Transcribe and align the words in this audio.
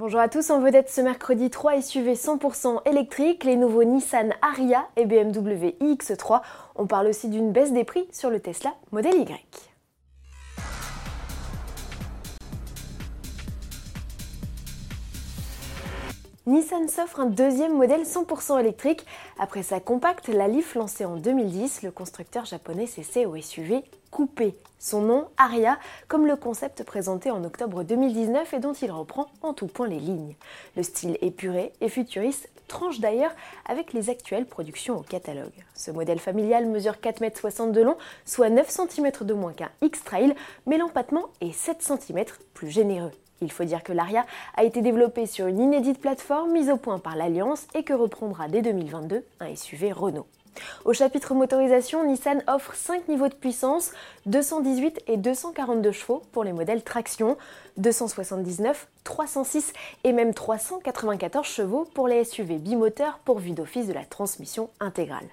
Bonjour 0.00 0.20
à 0.20 0.30
tous, 0.30 0.48
en 0.48 0.60
vedette 0.60 0.88
ce 0.88 1.02
mercredi 1.02 1.50
3 1.50 1.82
SUV 1.82 2.14
100% 2.14 2.88
électriques, 2.88 3.44
les 3.44 3.56
nouveaux 3.56 3.84
Nissan 3.84 4.32
Ariya 4.40 4.88
et 4.96 5.04
BMW 5.04 5.76
iX3. 5.78 6.40
On 6.74 6.86
parle 6.86 7.08
aussi 7.08 7.28
d'une 7.28 7.52
baisse 7.52 7.70
des 7.74 7.84
prix 7.84 8.08
sur 8.10 8.30
le 8.30 8.40
Tesla 8.40 8.72
Model 8.92 9.14
Y. 9.14 9.28
Nissan 16.46 16.88
s'offre 16.88 17.20
un 17.20 17.26
deuxième 17.26 17.76
modèle 17.76 18.04
100% 18.04 18.58
électrique. 18.58 19.04
Après 19.38 19.62
sa 19.62 19.80
compacte, 19.80 20.28
la 20.28 20.48
Leaf 20.48 20.76
lancée 20.76 21.04
en 21.04 21.16
2010, 21.16 21.82
le 21.82 21.90
constructeur 21.90 22.46
japonais 22.46 22.86
s'essaie 22.86 23.26
au 23.26 23.36
SUV 23.36 23.84
coupé. 24.10 24.56
Son 24.78 25.02
nom, 25.02 25.28
Aria, 25.36 25.78
comme 26.08 26.26
le 26.26 26.36
concept 26.36 26.84
présenté 26.84 27.30
en 27.30 27.44
octobre 27.44 27.82
2019 27.82 28.54
et 28.54 28.58
dont 28.58 28.72
il 28.72 28.90
reprend 28.90 29.26
en 29.42 29.52
tout 29.52 29.66
point 29.66 29.86
les 29.88 30.00
lignes. 30.00 30.36
Le 30.76 30.82
style 30.82 31.18
épuré 31.20 31.72
et 31.80 31.88
futuriste 31.88 32.48
tranche 32.66 33.00
d'ailleurs 33.00 33.32
avec 33.66 33.92
les 33.92 34.08
actuelles 34.08 34.46
productions 34.46 34.96
au 34.96 35.02
catalogue. 35.02 35.52
Ce 35.74 35.90
modèle 35.90 36.20
familial 36.20 36.66
mesure 36.66 36.94
4,60 36.94 37.64
m 37.64 37.72
de 37.72 37.82
long, 37.82 37.96
soit 38.24 38.48
9 38.48 38.70
cm 38.70 39.10
de 39.20 39.34
moins 39.34 39.52
qu'un 39.52 39.70
X-Trail, 39.82 40.34
mais 40.66 40.78
l'empattement 40.78 41.26
est 41.40 41.52
7 41.52 41.82
cm 41.82 42.24
plus 42.54 42.70
généreux. 42.70 43.12
Il 43.42 43.50
faut 43.50 43.64
dire 43.64 43.82
que 43.82 43.92
l'Aria 43.92 44.24
a 44.54 44.64
été 44.64 44.82
développée 44.82 45.26
sur 45.26 45.46
une 45.46 45.60
inédite 45.60 46.00
plateforme 46.00 46.52
mise 46.52 46.70
au 46.70 46.76
point 46.76 46.98
par 46.98 47.16
l'Alliance 47.16 47.66
et 47.74 47.82
que 47.82 47.92
reprendra 47.92 48.48
dès 48.48 48.62
2022 48.62 49.24
un 49.40 49.56
SUV 49.56 49.92
Renault. 49.92 50.26
Au 50.84 50.92
chapitre 50.92 51.34
motorisation, 51.34 52.04
Nissan 52.04 52.42
offre 52.46 52.74
5 52.74 53.08
niveaux 53.08 53.28
de 53.28 53.34
puissance, 53.34 53.92
218 54.26 55.02
et 55.06 55.16
242 55.16 55.92
chevaux 55.92 56.22
pour 56.32 56.44
les 56.44 56.52
modèles 56.52 56.82
traction, 56.82 57.36
279, 57.76 58.88
306 59.04 59.72
et 60.04 60.12
même 60.12 60.34
394 60.34 61.46
chevaux 61.46 61.86
pour 61.94 62.08
les 62.08 62.24
SUV 62.24 62.56
bimoteurs 62.56 63.18
pourvus 63.24 63.52
d'office 63.52 63.86
de 63.86 63.92
la 63.92 64.04
transmission 64.04 64.70
intégrale. 64.80 65.28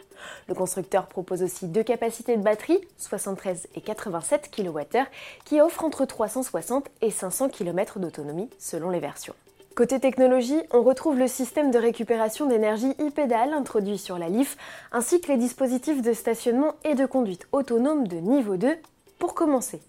Le 0.48 0.54
constructeur 0.54 1.08
propose 1.08 1.44
aussi 1.44 1.68
deux 1.68 1.84
capacités 1.84 2.38
de 2.38 2.42
batterie, 2.42 2.80
73 2.98 3.68
et 3.76 3.81
87 3.81 4.52
kWh, 4.56 5.04
qui 5.46 5.62
offrent 5.62 5.84
entre 5.84 6.06
360 6.06 6.88
et 7.02 7.12
500 7.12 7.50
km 7.50 8.00
d'autonomie 8.00 8.50
selon 8.59 8.90
les 8.90 9.00
versions. 9.00 9.36
Côté 9.78 10.00
technologie, 10.00 10.59
on 10.72 10.81
retrouve 10.81 11.20
le 11.20 11.28
système 11.28 11.70
de 11.70 11.78
récupération 11.78 12.47
d'énergie 12.47 12.95
e-pédale 13.00 13.53
introduit 13.53 14.00
sur 14.00 14.17
la 14.17 14.28
Leaf, 14.28 14.58
ainsi 14.92 15.22
que 15.22 15.31
les 15.31 15.38
dispositifs 15.38 16.02
de 16.02 16.14
stationnement 16.14 16.73
et 16.84 16.95
de 16.95 17.06
conduite 17.06 17.47
autonome 17.52 18.08
de 18.08 18.16
niveau 18.16 18.58
2 18.58 18.75
pour 19.19 19.36
commencer. 19.36 19.80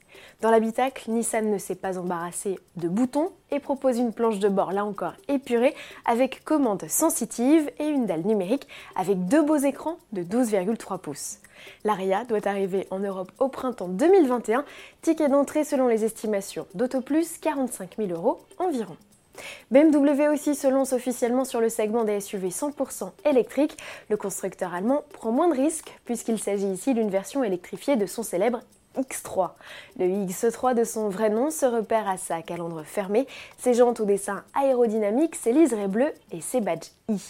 Dans 0.43 0.51
l'habitacle, 0.51 1.11
Nissan 1.11 1.51
ne 1.51 1.57
s'est 1.57 1.75
pas 1.75 1.97
embarrassé 1.97 2.59
de 2.77 2.87
boutons 2.87 3.33
et 3.51 3.61
propose 3.61 3.97
une 3.97 4.13
planche 4.13 4.41
de 4.41 4.51
bord 4.51 4.73
là 4.73 4.85
encore 4.85 5.15
épurée 5.27 5.75
avec 6.05 6.45
commande 6.45 6.85
sensitive 6.87 7.71
et 7.79 7.87
une 7.87 8.05
dalle 8.05 8.27
numérique 8.27 8.69
avec 8.95 9.25
deux 9.25 9.43
beaux 9.43 9.57
écrans 9.57 9.97
de 10.13 10.23
12,3 10.23 10.99
pouces. 10.99 11.39
L'Aria 11.85 12.27
doit 12.27 12.47
arriver 12.47 12.87
en 12.91 12.99
Europe 12.99 13.33
au 13.39 13.49
printemps 13.49 13.89
2021, 13.89 14.67
ticket 15.01 15.31
d'entrée 15.31 15.65
selon 15.65 15.89
les 15.89 16.05
estimations 16.05 16.67
d'Autoplus 16.75 17.39
45 17.41 17.95
000 17.97 18.11
euros 18.11 18.41
environ. 18.59 18.99
BMW 19.71 20.29
aussi 20.33 20.55
se 20.55 20.67
lance 20.67 20.95
officiellement 20.95 21.45
sur 21.45 21.61
le 21.61 21.69
segment 21.69 22.05
des 22.05 22.21
SUV 22.21 22.49
100% 22.49 23.11
électriques. 23.27 23.77
Le 24.09 24.17
constructeur 24.17 24.73
allemand 24.73 25.03
prend 25.13 25.31
moins 25.31 25.49
de 25.49 25.55
risques 25.55 25.95
puisqu'il 26.07 26.39
s'agit 26.39 26.69
ici 26.69 26.95
d'une 26.95 27.11
version 27.11 27.45
électrifiée 27.45 27.97
de 27.97 28.07
son 28.07 28.23
célèbre 28.23 28.61
X3. 28.97 29.51
Le 29.99 30.07
X3 30.07 30.75
de 30.75 30.85
son 30.85 31.11
vrai 31.11 31.29
nom 31.29 31.51
se 31.51 31.67
repère 31.67 32.09
à 32.09 32.17
sa 32.17 32.41
calandre 32.41 32.83
fermée, 32.83 33.27
ses 33.59 33.75
jantes 33.75 34.01
au 34.01 34.07
dessin 34.07 34.43
aérodynamique, 34.55 35.37
ses 35.37 35.53
liserés 35.53 35.87
bleus 35.87 36.15
et 36.33 36.41
ses 36.41 36.63
badges 36.63 36.89
I. 37.11 37.21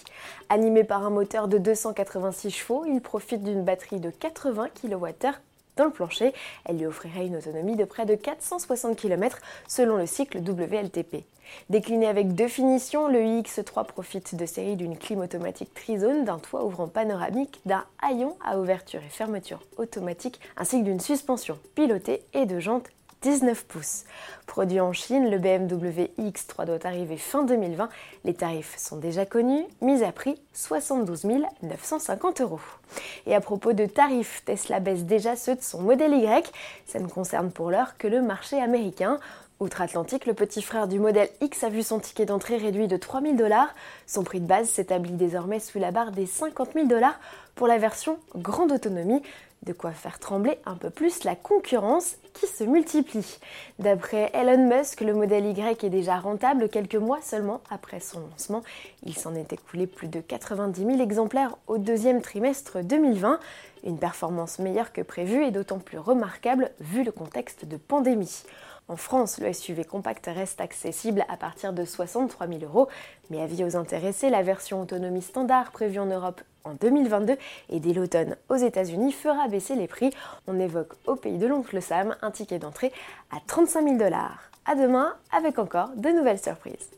Animé 0.48 0.84
par 0.84 1.04
un 1.04 1.10
moteur 1.10 1.48
de 1.48 1.58
286 1.58 2.50
chevaux, 2.50 2.84
il 2.86 3.00
profite 3.00 3.42
d'une 3.42 3.64
batterie 3.64 3.98
de 3.98 4.10
80 4.10 4.68
kWh 4.80 5.40
dans 5.78 5.86
le 5.86 5.90
plancher. 5.90 6.34
Elle 6.66 6.78
lui 6.78 6.86
offrirait 6.86 7.26
une 7.26 7.36
autonomie 7.36 7.76
de 7.76 7.84
près 7.84 8.04
de 8.04 8.14
460 8.14 8.96
km 8.96 9.38
selon 9.66 9.96
le 9.96 10.06
cycle 10.06 10.38
WLTP. 10.38 11.24
Décliné 11.70 12.06
avec 12.06 12.34
deux 12.34 12.48
finitions, 12.48 13.08
le 13.08 13.20
iX3 13.20 13.86
profite 13.86 14.34
de 14.34 14.44
séries 14.44 14.76
d'une 14.76 14.98
clim 14.98 15.20
automatique 15.20 15.72
trizone, 15.72 16.24
d'un 16.24 16.38
toit 16.38 16.64
ouvrant 16.64 16.88
panoramique, 16.88 17.60
d'un 17.64 17.84
haillon 18.02 18.36
à 18.44 18.58
ouverture 18.58 19.00
et 19.02 19.08
fermeture 19.08 19.60
automatique, 19.78 20.40
ainsi 20.58 20.80
que 20.80 20.84
d'une 20.84 21.00
suspension 21.00 21.58
pilotée 21.74 22.22
et 22.34 22.44
de 22.44 22.60
jantes 22.60 22.90
19 23.22 23.64
pouces. 23.64 24.04
Produit 24.46 24.80
en 24.80 24.92
Chine, 24.92 25.30
le 25.30 25.38
BMW 25.38 26.10
iX3 26.18 26.66
doit 26.66 26.86
arriver 26.86 27.16
fin 27.16 27.42
2020. 27.42 27.88
Les 28.24 28.34
tarifs 28.34 28.76
sont 28.78 28.96
déjà 28.96 29.26
connus, 29.26 29.64
mis 29.80 30.04
à 30.04 30.12
prix 30.12 30.40
72 30.54 31.24
950 31.62 32.40
euros. 32.40 32.60
Et 33.26 33.34
à 33.34 33.40
propos 33.40 33.72
de 33.72 33.86
tarifs, 33.86 34.42
Tesla 34.44 34.80
baisse 34.80 35.04
déjà 35.04 35.36
ceux 35.36 35.56
de 35.56 35.62
son 35.62 35.82
modèle 35.82 36.14
Y. 36.14 36.52
Ça 36.86 37.00
ne 37.00 37.08
concerne 37.08 37.50
pour 37.50 37.70
l'heure 37.70 37.96
que 37.98 38.06
le 38.06 38.22
marché 38.22 38.60
américain. 38.60 39.18
Outre-Atlantique, 39.60 40.26
le 40.26 40.34
petit 40.34 40.62
frère 40.62 40.86
du 40.86 41.00
modèle 41.00 41.28
X 41.40 41.64
a 41.64 41.68
vu 41.68 41.82
son 41.82 41.98
ticket 41.98 42.26
d'entrée 42.26 42.58
réduit 42.58 42.86
de 42.86 42.96
3000 42.96 43.36
dollars. 43.36 43.74
Son 44.06 44.22
prix 44.22 44.40
de 44.40 44.46
base 44.46 44.68
s'établit 44.68 45.10
désormais 45.10 45.58
sous 45.58 45.80
la 45.80 45.90
barre 45.90 46.12
des 46.12 46.26
50 46.26 46.74
000 46.74 46.86
dollars 46.86 47.18
pour 47.56 47.66
la 47.66 47.78
version 47.78 48.18
grande 48.36 48.70
autonomie. 48.70 49.20
De 49.62 49.72
quoi 49.72 49.90
faire 49.90 50.18
trembler 50.18 50.58
un 50.66 50.76
peu 50.76 50.88
plus 50.88 51.24
la 51.24 51.34
concurrence 51.34 52.16
qui 52.32 52.46
se 52.46 52.62
multiplie. 52.64 53.38
D'après 53.78 54.30
Elon 54.32 54.68
Musk, 54.68 55.00
le 55.00 55.12
modèle 55.12 55.46
Y 55.46 55.84
est 55.84 55.90
déjà 55.90 56.18
rentable 56.18 56.68
quelques 56.68 56.94
mois 56.94 57.20
seulement 57.22 57.60
après 57.68 58.00
son 58.00 58.20
lancement. 58.20 58.62
Il 59.02 59.16
s'en 59.16 59.34
est 59.34 59.52
écoulé 59.52 59.86
plus 59.86 60.08
de 60.08 60.20
90 60.20 60.84
000 60.84 61.00
exemplaires 61.00 61.56
au 61.66 61.78
deuxième 61.78 62.22
trimestre 62.22 62.82
2020. 62.84 63.40
Une 63.84 63.98
performance 63.98 64.58
meilleure 64.60 64.92
que 64.92 65.02
prévue 65.02 65.44
et 65.44 65.50
d'autant 65.50 65.78
plus 65.78 65.98
remarquable 65.98 66.70
vu 66.80 67.02
le 67.02 67.12
contexte 67.12 67.64
de 67.64 67.76
pandémie. 67.76 68.44
En 68.90 68.96
France, 68.96 69.38
le 69.38 69.52
SUV 69.52 69.84
compact 69.84 70.30
reste 70.32 70.62
accessible 70.62 71.24
à 71.28 71.36
partir 71.36 71.74
de 71.74 71.84
63 71.84 72.46
000 72.46 72.60
euros, 72.62 72.88
mais 73.28 73.42
avis 73.42 73.62
aux 73.62 73.76
intéressés, 73.76 74.30
la 74.30 74.42
version 74.42 74.80
autonomie 74.80 75.20
standard 75.20 75.72
prévue 75.72 75.98
en 75.98 76.06
Europe 76.06 76.40
en 76.68 76.74
2022 76.74 77.36
et 77.70 77.80
dès 77.80 77.92
l'automne 77.92 78.36
aux 78.48 78.56
États-Unis 78.56 79.12
fera 79.12 79.48
baisser 79.48 79.74
les 79.74 79.88
prix. 79.88 80.10
On 80.46 80.58
évoque 80.58 80.92
au 81.06 81.16
pays 81.16 81.38
de 81.38 81.46
l'oncle 81.46 81.80
Sam 81.82 82.16
un 82.22 82.30
ticket 82.30 82.58
d'entrée 82.58 82.92
à 83.30 83.38
35 83.46 83.82
000 83.84 83.96
dollars. 83.96 84.50
À 84.66 84.74
demain 84.74 85.14
avec 85.32 85.58
encore 85.58 85.90
de 85.96 86.10
nouvelles 86.10 86.40
surprises. 86.40 86.90